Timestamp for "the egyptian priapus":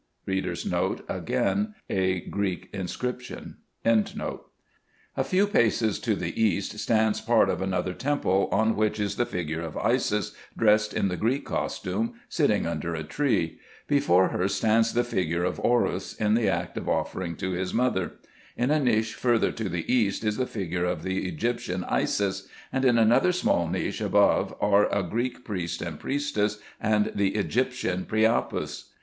27.13-28.89